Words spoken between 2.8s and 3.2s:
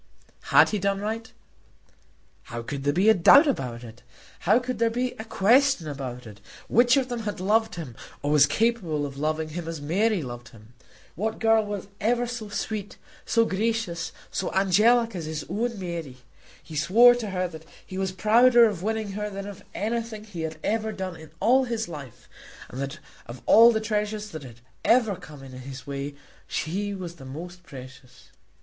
there be a